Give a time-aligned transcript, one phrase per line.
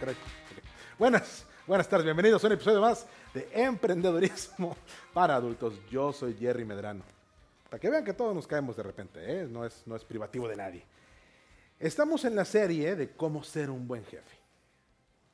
[0.00, 0.10] Ok.
[0.96, 3.04] Buenas, buenas tardes, bienvenidos a un episodio más
[3.34, 4.76] de Emprendedorismo
[5.12, 5.80] para Adultos.
[5.90, 7.02] Yo soy Jerry Medrano.
[7.68, 9.48] Para que vean que todos nos caemos de repente, ¿eh?
[9.48, 10.84] no, es, no es privativo de nadie.
[11.80, 14.38] Estamos en la serie de cómo ser un buen jefe.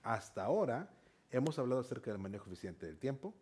[0.02, 0.88] Hasta ahora
[1.30, 3.34] hemos hablado acerca del manejo eficiente del tiempo,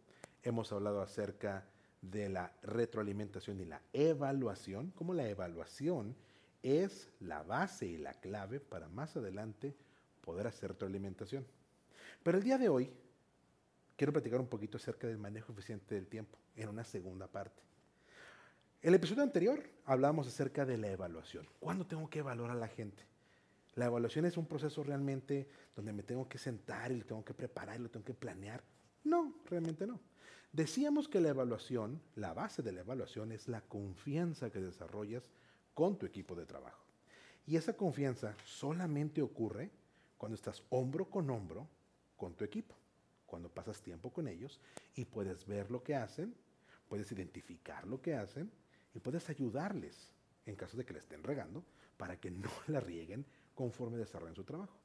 [0.42, 1.64] hemos hablado acerca
[2.00, 6.16] de la retroalimentación y la evaluación, cómo la evaluación
[6.64, 9.76] es la base y la clave para más adelante
[10.22, 11.46] poder hacer retroalimentación.
[12.22, 12.90] Pero el día de hoy
[13.96, 17.62] quiero platicar un poquito acerca del manejo eficiente del tiempo en una segunda parte.
[18.80, 21.46] El episodio anterior hablamos acerca de la evaluación.
[21.60, 23.04] ¿Cuándo tengo que evaluar a la gente?
[23.74, 27.32] La evaluación es un proceso realmente donde me tengo que sentar y lo tengo que
[27.34, 28.62] preparar y lo tengo que planear.
[29.04, 30.00] No, realmente no.
[30.52, 35.30] Decíamos que la evaluación, la base de la evaluación es la confianza que desarrollas
[35.74, 36.84] con tu equipo de trabajo.
[37.46, 39.70] Y esa confianza solamente ocurre
[40.22, 41.66] cuando estás hombro con hombro
[42.16, 42.76] con tu equipo,
[43.26, 44.60] cuando pasas tiempo con ellos
[44.94, 46.32] y puedes ver lo que hacen,
[46.88, 48.48] puedes identificar lo que hacen
[48.94, 50.12] y puedes ayudarles
[50.46, 51.64] en caso de que le estén regando
[51.96, 54.78] para que no la rieguen conforme desarrollen su trabajo.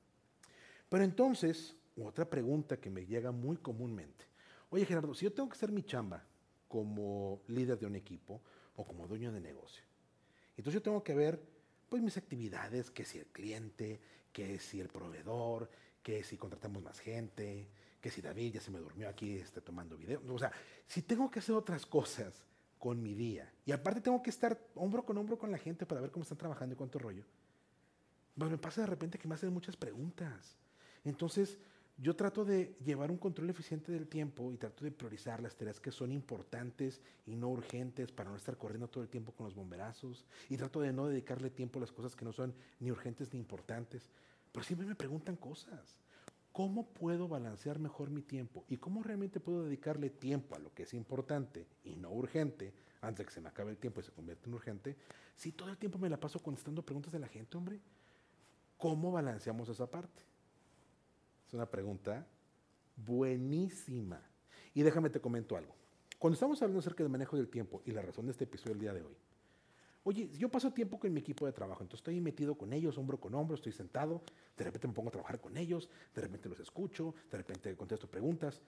[0.90, 4.26] Pero entonces, otra pregunta que me llega muy comúnmente.
[4.72, 6.26] Oye Gerardo, si yo tengo que hacer mi chamba
[6.68, 8.42] como líder de un equipo
[8.76, 9.84] o como dueño de negocio,
[10.58, 11.40] entonces yo tengo que ver
[11.90, 14.00] pues mis actividades, que si el cliente,
[14.32, 15.70] que si el proveedor,
[16.04, 17.68] que si contratamos más gente,
[18.02, 20.22] que si David ya se me durmió aquí este, tomando video.
[20.30, 20.52] O sea,
[20.88, 22.34] si tengo que hacer otras cosas
[22.78, 26.02] con mi día y aparte tengo que estar hombro con hombro con la gente para
[26.02, 27.24] ver cómo están trabajando y cuánto rollo,
[28.38, 30.56] pues me pasa de repente que me hacen muchas preguntas.
[31.04, 31.58] Entonces,
[32.00, 35.80] yo trato de llevar un control eficiente del tiempo y trato de priorizar las tareas
[35.80, 39.56] que son importantes y no urgentes para no estar corriendo todo el tiempo con los
[39.56, 40.26] bomberazos.
[40.48, 43.40] Y trato de no dedicarle tiempo a las cosas que no son ni urgentes ni
[43.40, 44.12] importantes.
[44.52, 45.98] Pero siempre me preguntan cosas.
[46.52, 48.64] ¿Cómo puedo balancear mejor mi tiempo?
[48.68, 53.20] ¿Y cómo realmente puedo dedicarle tiempo a lo que es importante y no urgente antes
[53.20, 54.96] de que se me acabe el tiempo y se convierta en urgente?
[55.36, 57.80] Si todo el tiempo me la paso contestando preguntas de la gente, hombre.
[58.78, 60.37] ¿Cómo balanceamos esa parte?
[61.48, 62.28] Es una pregunta
[62.98, 64.22] buenísima.
[64.74, 65.74] Y déjame te comento algo.
[66.20, 68.82] Cuando estamos hablando acerca del manejo del tiempo y la razón de este episodio del
[68.82, 69.16] día de hoy,
[70.04, 73.20] oye, yo paso tiempo con mi equipo de trabajo, entonces estoy metido con ellos, hombro
[73.20, 74.24] con hombro, estoy sentado,
[74.58, 78.08] de repente me pongo a trabajar con ellos, de repente los escucho, de repente contesto
[78.08, 78.62] preguntas,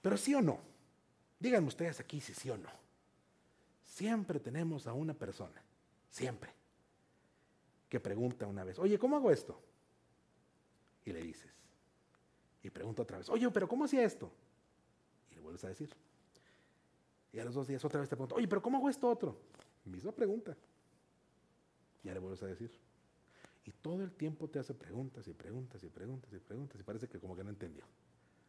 [0.00, 0.60] pero sí o no,
[1.40, 2.70] díganme ustedes aquí si sí o no.
[3.82, 5.60] Siempre tenemos a una persona,
[6.08, 6.50] siempre,
[7.88, 9.60] que pregunta una vez, oye, ¿cómo hago esto?
[11.04, 11.50] Y le dices,
[12.62, 14.30] y pregunta otra vez, oye, pero ¿cómo hacía esto?
[15.30, 15.90] Y le vuelves a decir.
[17.32, 19.36] Y a los dos días otra vez te pregunta, oye, pero ¿cómo hago esto otro?
[19.84, 20.56] Misma pregunta.
[22.02, 22.70] Ya le vuelves a decir.
[23.64, 27.06] Y todo el tiempo te hace preguntas y preguntas y preguntas y preguntas y parece
[27.06, 27.84] que como que no entendió.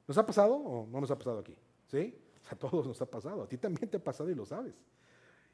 [0.08, 1.56] ¿Nos ha pasado o no nos ha pasado aquí?
[1.88, 2.18] ¿Sí?
[2.50, 3.44] A todos nos ha pasado.
[3.44, 4.76] A ti también te ha pasado y lo sabes.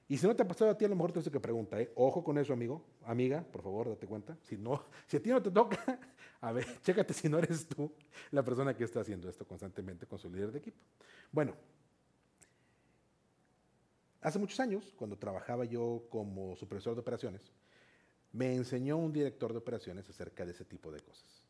[0.08, 1.92] Y si no te ha pasado a ti, a lo mejor te que pregunta, ¿eh?
[1.96, 4.38] Ojo con eso, amigo, amiga, por favor, date cuenta.
[4.44, 6.00] Si, no, si a ti no te toca,
[6.42, 7.92] a ver, chécate si no eres tú
[8.32, 10.78] la persona que está haciendo esto constantemente con su líder de equipo.
[11.32, 11.56] Bueno,
[14.22, 17.52] hace muchos años, cuando trabajaba yo como supervisor de operaciones,
[18.32, 21.44] me enseñó un director de operaciones acerca de ese tipo de cosas.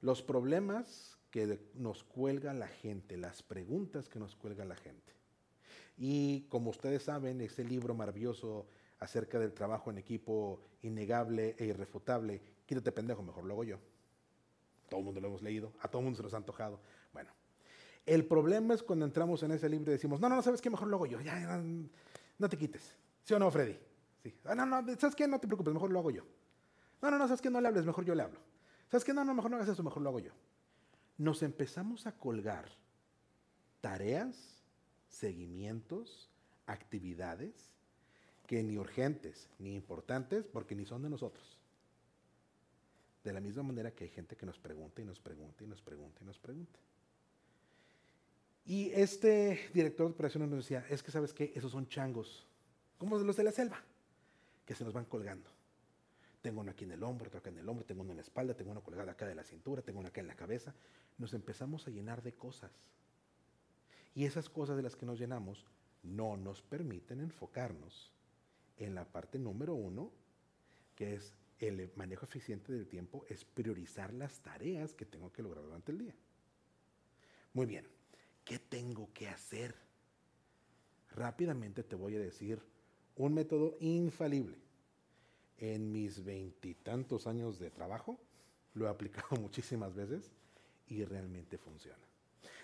[0.00, 5.17] Los problemas que nos cuelga la gente, las preguntas que nos cuelga la gente
[5.98, 8.66] y como ustedes saben, ese libro maravilloso
[9.00, 13.78] acerca del trabajo en equipo innegable e irrefutable, quítate pendejo, mejor lo hago yo.
[14.88, 16.80] Todo el mundo lo hemos leído, a todo el mundo se nos ha antojado.
[17.12, 17.30] Bueno,
[18.06, 20.70] el problema es cuando entramos en ese libro y decimos, no, no, no, ¿sabes qué?
[20.70, 21.20] Mejor lo hago yo.
[21.20, 21.88] Ya, no,
[22.38, 22.94] no te quites.
[23.24, 23.76] ¿Sí o no, Freddy?
[24.22, 24.34] Sí.
[24.44, 25.26] Ah, no, no, ¿sabes qué?
[25.26, 26.24] No te preocupes, mejor lo hago yo.
[27.02, 27.50] No, no, no, ¿sabes qué?
[27.50, 28.40] No le hables, mejor yo le hablo.
[28.88, 29.12] ¿Sabes qué?
[29.12, 30.32] No, no, mejor no hagas eso, mejor lo hago yo.
[31.18, 32.68] Nos empezamos a colgar
[33.80, 34.57] tareas
[35.08, 36.28] seguimientos,
[36.66, 37.52] actividades
[38.46, 41.58] que ni urgentes ni importantes porque ni son de nosotros.
[43.24, 45.82] De la misma manera que hay gente que nos pregunta y nos pregunta y nos
[45.82, 46.78] pregunta y nos pregunta.
[48.64, 52.46] Y este director de operaciones nos decía, es que sabes que esos son changos,
[52.98, 53.82] como los de la selva,
[54.66, 55.50] que se nos van colgando.
[56.42, 58.22] Tengo uno aquí en el hombro, otro acá en el hombro, tengo uno en la
[58.22, 60.74] espalda, tengo uno colgado acá de la cintura, tengo uno acá en la cabeza.
[61.16, 62.70] Nos empezamos a llenar de cosas
[64.18, 65.64] y esas cosas de las que nos llenamos
[66.02, 68.10] no nos permiten enfocarnos
[68.76, 70.10] en la parte número uno,
[70.96, 75.62] que es el manejo eficiente del tiempo, es priorizar las tareas que tengo que lograr
[75.62, 76.16] durante el día.
[77.52, 77.86] Muy bien,
[78.44, 79.76] ¿qué tengo que hacer?
[81.12, 82.60] Rápidamente te voy a decir
[83.14, 84.58] un método infalible.
[85.58, 88.18] En mis veintitantos años de trabajo,
[88.74, 90.32] lo he aplicado muchísimas veces
[90.88, 92.02] y realmente funciona.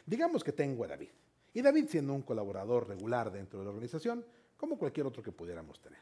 [0.04, 1.10] Digamos que tengo a David.
[1.54, 4.24] Y David siendo un colaborador regular dentro de la organización,
[4.56, 6.00] como cualquier otro que pudiéramos tener.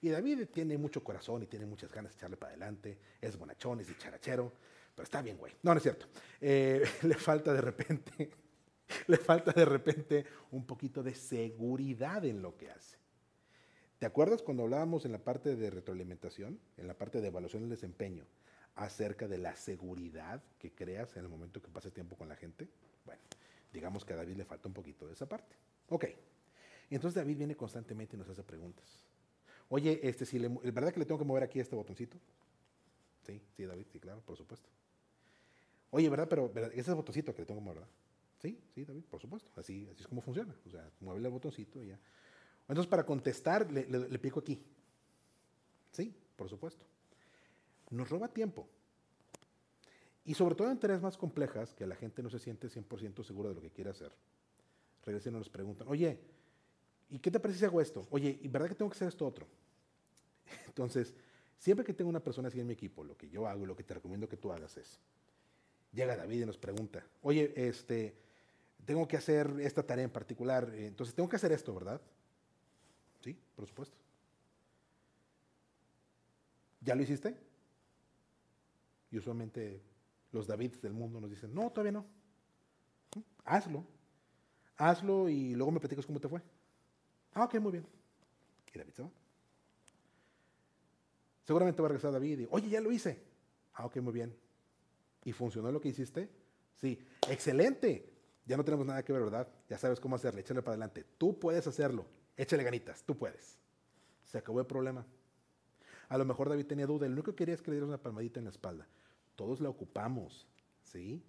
[0.00, 3.80] Y David tiene mucho corazón y tiene muchas ganas de echarle para adelante, es bonachón,
[3.80, 4.52] es dicharachero,
[4.94, 5.52] pero está bien, güey.
[5.62, 6.06] No, no es cierto.
[6.40, 8.30] Eh, le falta de repente,
[9.06, 12.96] le falta de repente un poquito de seguridad en lo que hace.
[13.98, 17.70] ¿Te acuerdas cuando hablábamos en la parte de retroalimentación, en la parte de evaluación del
[17.70, 18.26] desempeño,
[18.74, 22.68] acerca de la seguridad que creas en el momento que pases tiempo con la gente?
[23.06, 23.22] Bueno,
[23.76, 25.54] digamos que a David le falta un poquito de esa parte.
[25.90, 26.06] Ok.
[26.90, 29.04] Entonces David viene constantemente y nos hace preguntas.
[29.68, 32.16] Oye, este, si le, ¿verdad que le tengo que mover aquí este botoncito?
[33.26, 34.68] Sí, sí, David, sí, claro, por supuesto.
[35.90, 36.26] Oye, ¿verdad?
[36.28, 37.94] Pero ese es el botoncito que le tengo que mover, ¿verdad?
[38.40, 39.50] Sí, sí, David, por supuesto.
[39.56, 40.54] Así, así es como funciona.
[40.66, 41.98] O sea, mueve el botoncito y ya.
[42.68, 44.58] Entonces, para contestar, le, le pico aquí.
[45.92, 46.86] Sí, por supuesto.
[47.90, 48.68] Nos roba tiempo.
[50.26, 53.48] Y sobre todo en tareas más complejas, que la gente no se siente 100% segura
[53.50, 54.12] de lo que quiere hacer.
[55.04, 56.18] Regresen y nos preguntan, oye,
[57.08, 58.04] ¿y qué te parece si hago esto?
[58.10, 59.46] Oye, ¿y verdad que tengo que hacer esto otro?
[60.66, 61.14] Entonces,
[61.58, 63.76] siempre que tengo una persona así en mi equipo, lo que yo hago y lo
[63.76, 64.98] que te recomiendo que tú hagas es,
[65.92, 68.16] llega David y nos pregunta, oye, este,
[68.84, 72.00] tengo que hacer esta tarea en particular, eh, entonces tengo que hacer esto, ¿verdad?
[73.20, 73.96] Sí, por supuesto.
[76.80, 77.36] ¿Ya lo hiciste?
[79.12, 79.80] Y usualmente
[80.36, 82.06] los Davids del mundo nos dicen, no, todavía no.
[83.44, 83.84] Hazlo.
[84.76, 86.42] Hazlo y luego me platicas cómo te fue.
[87.32, 87.86] Ah, ok, muy bien.
[88.72, 89.10] Y David se va.
[91.44, 93.22] Seguramente va a regresar David y, oye, ya lo hice.
[93.74, 94.36] Ah, ok, muy bien.
[95.24, 96.28] ¿Y funcionó lo que hiciste?
[96.74, 96.98] Sí.
[97.28, 98.12] Excelente.
[98.44, 99.48] Ya no tenemos nada que ver, ¿verdad?
[99.68, 100.40] Ya sabes cómo hacerle.
[100.42, 101.04] Échale para adelante.
[101.18, 102.06] Tú puedes hacerlo.
[102.36, 103.02] Échale ganitas.
[103.04, 103.58] Tú puedes.
[104.24, 105.06] Se acabó el problema.
[106.08, 107.06] A lo mejor David tenía duda.
[107.06, 108.86] El único que quería es que le dieras una palmadita en la espalda.
[109.36, 110.48] Todos la ocupamos.
[110.82, 111.22] ¿Sí?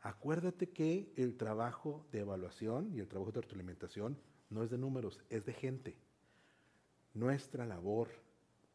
[0.00, 4.18] Acuérdate que el trabajo de evaluación y el trabajo de retroalimentación
[4.50, 5.96] no es de números, es de gente.
[7.14, 8.08] Nuestra labor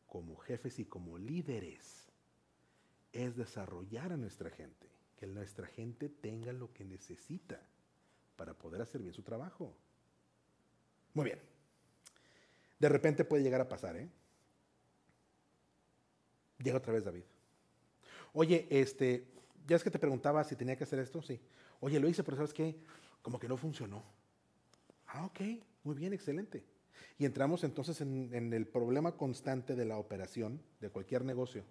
[0.08, 2.12] como jefes y como líderes
[3.12, 7.62] es desarrollar a nuestra gente, que nuestra gente tenga lo que necesita
[8.36, 9.76] para poder hacer bien su trabajo.
[11.14, 11.40] Muy bien.
[12.80, 14.10] De repente puede llegar a pasar, ¿eh?
[16.58, 17.24] Llega otra vez David.
[18.34, 19.28] Oye, este,
[19.68, 21.40] ya es que te preguntaba si tenía que hacer esto, sí.
[21.80, 22.76] Oye, lo hice, pero ¿sabes qué?
[23.22, 24.04] Como que no funcionó.
[25.08, 25.40] Ah, ok,
[25.84, 26.64] muy bien, excelente.
[27.18, 31.64] Y entramos entonces en, el problema constante de la operación de cualquier negocio.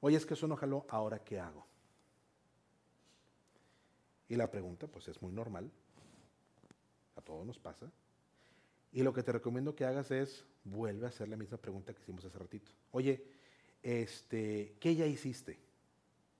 [0.00, 1.66] Oye, es que eso no jaló, ¿ahora qué hago?
[4.28, 5.70] Y la pregunta, pues es muy normal.
[7.16, 7.90] A todos nos pasa.
[8.92, 12.02] Y lo que te recomiendo que hagas es, vuelve a hacer la misma pregunta que
[12.02, 12.72] hicimos hace ratito.
[12.90, 13.24] Oye,
[13.82, 15.58] este, ¿qué ya hiciste?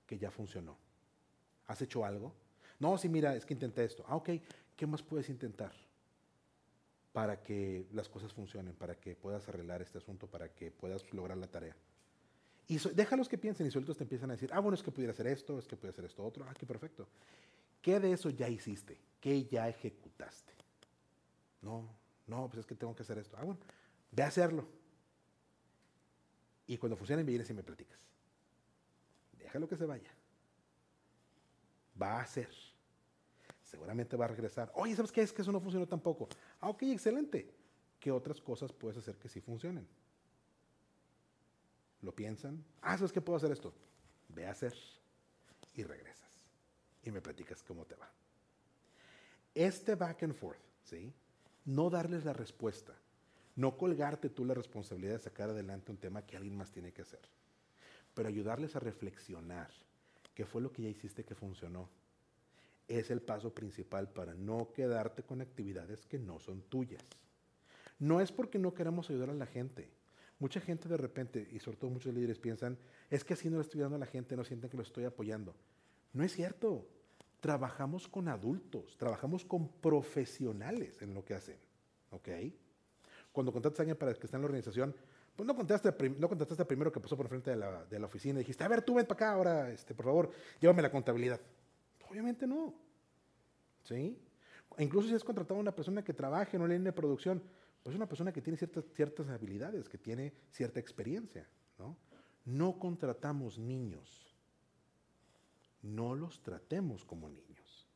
[0.05, 0.77] Que ya funcionó.
[1.67, 2.33] ¿Has hecho algo?
[2.79, 4.03] No, sí, mira, es que intenté esto.
[4.07, 4.29] Ah, ok,
[4.75, 5.73] ¿qué más puedes intentar?
[7.15, 11.37] para que las cosas funcionen, para que puedas arreglar este asunto, para que puedas lograr
[11.37, 11.73] la tarea.
[12.67, 15.13] Y déjalos que piensen y solitos te empiezan a decir, ah, bueno, es que pudiera
[15.13, 17.07] hacer esto, es que pudiera hacer esto otro, ah, qué perfecto.
[17.81, 18.99] ¿Qué de eso ya hiciste?
[19.21, 20.51] ¿Qué ya ejecutaste?
[21.61, 21.87] No,
[22.27, 23.37] no, pues es que tengo que hacer esto.
[23.39, 23.61] Ah, bueno,
[24.11, 24.67] ve a hacerlo.
[26.67, 27.97] Y cuando funcione me vienes y me platicas.
[29.45, 30.11] Déjalo que se vaya.
[32.01, 32.49] Va a hacer
[33.75, 34.71] seguramente va a regresar.
[34.75, 35.21] Oye, ¿sabes qué?
[35.21, 36.29] Es que eso no funcionó tampoco.
[36.61, 37.53] Ah, ok, excelente.
[37.99, 39.87] ¿Qué otras cosas puedes hacer que sí funcionen?
[42.01, 42.63] ¿Lo piensan?
[42.81, 43.73] Ah, ¿sabes qué puedo hacer esto?
[44.29, 44.73] Ve a hacer
[45.73, 46.31] y regresas.
[47.03, 48.09] Y me platicas cómo te va.
[49.53, 51.13] Este back and forth, ¿sí?
[51.65, 52.93] No darles la respuesta.
[53.55, 57.01] No colgarte tú la responsabilidad de sacar adelante un tema que alguien más tiene que
[57.01, 57.21] hacer.
[58.15, 59.69] Pero ayudarles a reflexionar
[60.33, 61.87] qué fue lo que ya hiciste que funcionó
[62.87, 67.03] es el paso principal para no quedarte con actividades que no son tuyas.
[67.99, 69.89] No es porque no queramos ayudar a la gente.
[70.39, 72.77] Mucha gente de repente, y sobre todo muchos líderes, piensan,
[73.09, 75.05] es que así no le estoy ayudando a la gente, no sienten que lo estoy
[75.05, 75.55] apoyando.
[76.13, 76.87] No es cierto.
[77.39, 81.57] Trabajamos con adultos, trabajamos con profesionales en lo que hacen.
[82.09, 82.29] ¿Ok?
[83.31, 84.95] Cuando contratas a alguien para que esté en la organización,
[85.35, 88.43] pues no contestaste, no primero que pasó por frente de la, de la oficina y
[88.43, 91.41] dijiste, a ver, tú ven para acá ahora, este, por favor, llévame la contabilidad.
[92.09, 92.73] Obviamente no.
[93.83, 94.17] ¿Sí?
[94.77, 97.43] Incluso si has contratado a una persona que trabaje en una línea de producción,
[97.83, 101.47] pues es una persona que tiene ciertas, ciertas habilidades, que tiene cierta experiencia.
[101.77, 101.97] ¿no?
[102.45, 104.33] no contratamos niños.
[105.81, 107.87] No los tratemos como niños.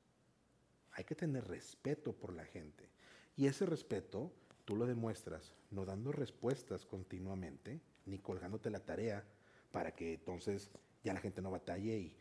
[0.91, 2.89] Hay que tener respeto por la gente.
[3.36, 4.31] Y ese respeto
[4.69, 9.25] tú lo demuestras no dando respuestas continuamente, ni colgándote la tarea
[9.71, 10.69] para que entonces
[11.03, 12.15] ya la gente no batalle y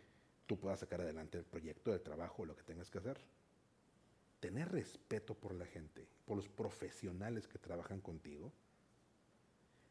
[0.47, 3.21] tú puedas sacar adelante el proyecto, el trabajo, lo que tengas que hacer.
[4.41, 8.51] Tener respeto por la gente, por los profesionales que trabajan contigo,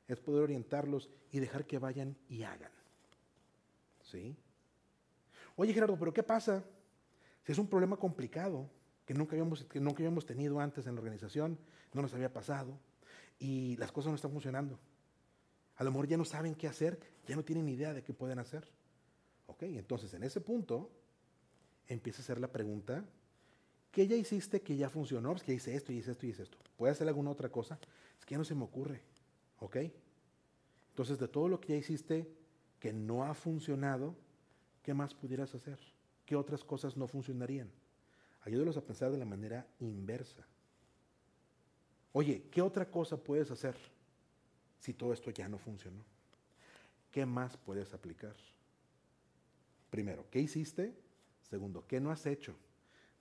[0.08, 2.72] es poder orientarlos y dejar que vayan y hagan.
[4.02, 4.36] ¿Sí?
[5.58, 6.64] Oye Gerardo, pero ¿qué pasa
[7.44, 8.68] si es un problema complicado
[9.08, 11.58] que nunca habíamos, que nunca habíamos tenido antes en la organización,
[11.94, 12.78] no nos había pasado
[13.40, 14.78] y las cosas no están funcionando?
[15.78, 18.38] A lo mejor ya no saben qué hacer, ya no tienen idea de qué pueden
[18.38, 18.68] hacer.
[19.46, 20.92] Ok, entonces en ese punto
[21.88, 23.06] empieza a hacer la pregunta,
[23.92, 25.32] ¿qué ya hiciste que ya funcionó?
[25.32, 26.58] Pues que hice esto y hice esto y hice esto.
[26.76, 27.80] ¿Puedes hacer alguna otra cosa?
[28.20, 29.04] Es que ya no se me ocurre.
[29.60, 29.78] ¿Ok?
[30.90, 32.30] Entonces de todo lo que ya hiciste
[32.78, 34.16] que no ha funcionado,
[34.84, 35.80] ¿qué más pudieras hacer?
[36.26, 37.72] ¿Qué otras cosas no funcionarían?
[38.48, 40.48] Ayúdalos a pensar de la manera inversa.
[42.14, 43.76] Oye, ¿qué otra cosa puedes hacer
[44.80, 46.02] si todo esto ya no funcionó?
[47.12, 48.34] ¿Qué más puedes aplicar?
[49.90, 50.96] Primero, ¿qué hiciste?
[51.42, 52.56] Segundo, ¿qué no has hecho?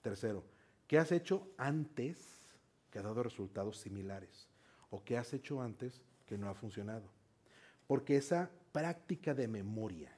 [0.01, 0.45] Tercero,
[0.87, 2.55] ¿qué has hecho antes
[2.89, 4.47] que ha dado resultados similares?
[4.91, 7.09] ¿O qué has hecho antes que no ha funcionado?
[7.85, 10.17] Porque esa práctica de memoria,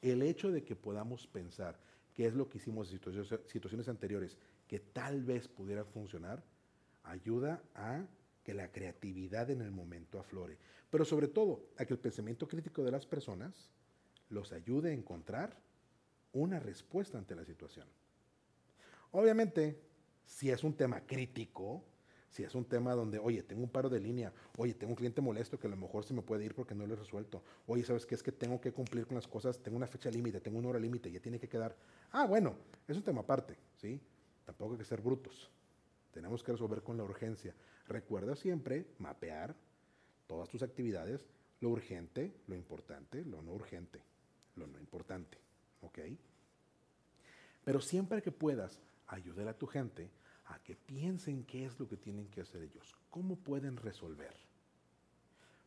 [0.00, 1.78] el hecho de que podamos pensar
[2.16, 2.98] qué es lo que hicimos en
[3.46, 6.42] situaciones, anteriores que tal vez pudiera funcionar,
[7.04, 8.06] ayuda a
[8.42, 10.56] que la creatividad en el momento aflore.
[10.90, 13.70] Pero sobre todo, a que el pensamiento crítico de las personas
[14.30, 15.60] los ayude a encontrar
[16.32, 17.86] una respuesta ante la situación.
[19.10, 19.78] Obviamente,
[20.24, 21.84] si es un tema crítico,
[22.36, 25.22] si es un tema donde, oye, tengo un paro de línea, oye, tengo un cliente
[25.22, 27.82] molesto que a lo mejor se me puede ir porque no lo he resuelto, oye,
[27.82, 28.14] ¿sabes qué?
[28.14, 30.78] Es que tengo que cumplir con las cosas, tengo una fecha límite, tengo una hora
[30.78, 31.74] límite, ya tiene que quedar.
[32.12, 32.54] Ah, bueno,
[32.86, 33.98] es un tema aparte, ¿sí?
[34.44, 35.50] Tampoco hay que ser brutos.
[36.12, 37.54] Tenemos que resolver con la urgencia.
[37.88, 39.56] Recuerda siempre mapear
[40.26, 41.26] todas tus actividades,
[41.60, 44.02] lo urgente, lo importante, lo no urgente,
[44.56, 45.38] lo no importante,
[45.80, 46.00] ¿ok?
[47.64, 50.10] Pero siempre que puedas ayudar a tu gente,
[50.46, 54.34] a que piensen qué es lo que tienen que hacer ellos, cómo pueden resolver.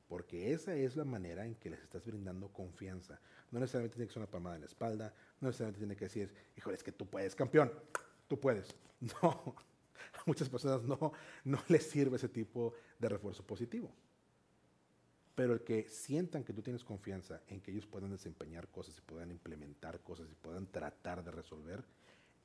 [0.08, 3.20] Porque esa es la manera en que les estás brindando confianza.
[3.52, 6.34] No necesariamente tiene que ser una palmada en la espalda, no necesariamente tiene que decir,
[6.58, 7.72] híjole, es que tú puedes, campeón,
[8.28, 8.76] tú puedes.
[9.22, 9.56] No,
[10.14, 11.14] a muchas personas no,
[11.46, 13.94] no les sirve ese tipo de refuerzo positivo.
[15.36, 19.02] Pero el que sientan que tú tienes confianza en que ellos puedan desempeñar cosas y
[19.02, 21.86] puedan implementar cosas y puedan tratar de resolver,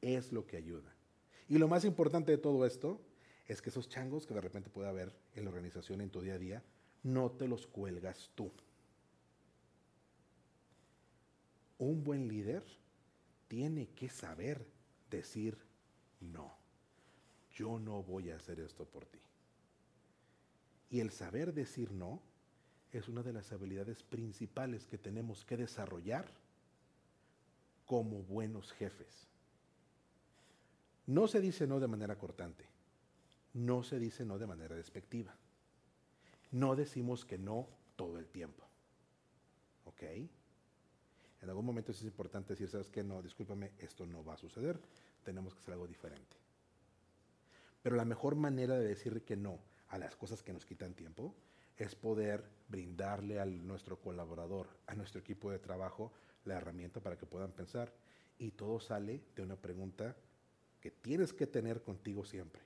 [0.00, 0.95] es lo que ayuda.
[1.48, 3.00] Y lo más importante de todo esto
[3.46, 6.34] es que esos changos que de repente puede haber en la organización en tu día
[6.34, 6.62] a día,
[7.02, 8.50] no te los cuelgas tú.
[11.78, 12.64] Un buen líder
[13.48, 14.66] tiene que saber
[15.10, 15.58] decir
[16.20, 16.56] no.
[17.52, 19.20] Yo no voy a hacer esto por ti.
[20.90, 22.22] Y el saber decir no
[22.92, 26.32] es una de las habilidades principales que tenemos que desarrollar
[27.86, 29.28] como buenos jefes.
[31.06, 32.64] No se dice no de manera cortante.
[33.54, 35.34] No se dice no de manera despectiva.
[36.50, 38.64] No decimos que no todo el tiempo.
[39.84, 40.02] ¿Ok?
[41.42, 43.04] En algún momento es importante decir, ¿sabes qué?
[43.04, 44.80] No, discúlpame, esto no va a suceder.
[45.23, 46.37] Tenemos que hacer algo diferente.
[47.82, 49.58] Pero la mejor manera de decir que no
[49.88, 51.34] a las cosas que nos quitan tiempo
[51.76, 56.12] es poder brindarle a nuestro colaborador, a nuestro equipo de trabajo,
[56.44, 57.92] la herramienta para que puedan pensar.
[58.38, 60.16] Y todo sale de una pregunta
[60.85, 62.61] que tienes que tener contigo siempre.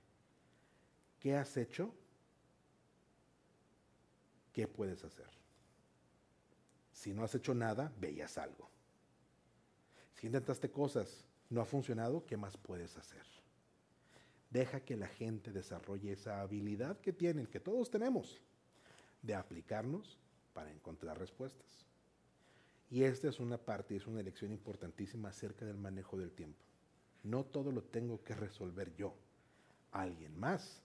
[1.21, 1.95] ¿Qué has hecho?
[4.53, 5.29] ¿Qué puedes hacer?
[6.91, 8.69] Si no has hecho nada, veías algo.
[10.15, 13.23] Si intentaste cosas, no ha funcionado, ¿qué más puedes hacer?
[14.51, 18.43] Deja que la gente desarrolle esa habilidad que tienen, que todos tenemos,
[19.23, 20.19] de aplicarnos
[20.55, 21.87] para encontrar respuestas.
[22.91, 26.68] Y esta es una parte, es una lección importantísima acerca del manejo del tiempo.
[27.29, 29.15] No todo lo tengo que resolver yo.
[29.93, 30.81] Alguien más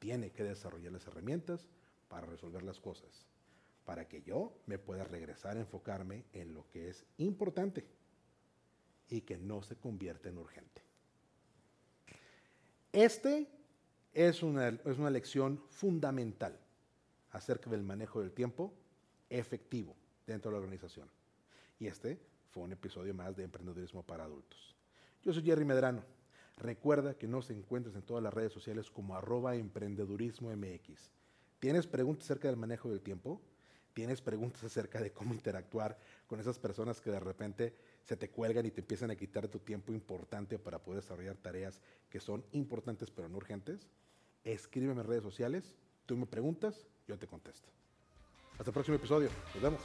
[0.00, 1.68] tiene que desarrollar las herramientas
[2.08, 3.24] para resolver las cosas,
[3.84, 7.86] para que yo me pueda regresar a enfocarme en lo que es importante
[9.08, 10.82] y que no se convierta en urgente.
[12.92, 13.46] Este
[14.12, 16.58] es una, es una lección fundamental
[17.30, 18.74] acerca del manejo del tiempo
[19.28, 19.94] efectivo
[20.26, 21.08] dentro de la organización.
[21.78, 22.18] Y este
[22.50, 24.79] fue un episodio más de Emprendedurismo para Adultos.
[25.22, 26.02] Yo soy Jerry Medrano.
[26.56, 31.10] Recuerda que nos encuentras en todas las redes sociales como arroba emprendedurismo MX.
[31.58, 33.40] ¿Tienes preguntas acerca del manejo del tiempo?
[33.92, 38.64] ¿Tienes preguntas acerca de cómo interactuar con esas personas que de repente se te cuelgan
[38.64, 43.10] y te empiezan a quitar tu tiempo importante para poder desarrollar tareas que son importantes
[43.10, 43.88] pero no urgentes?
[44.44, 45.74] Escríbeme en redes sociales,
[46.06, 47.68] tú me preguntas, yo te contesto.
[48.52, 49.28] Hasta el próximo episodio.
[49.54, 49.80] Nos vemos.